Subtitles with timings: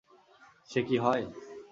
[0.69, 1.23] সে কি হয়?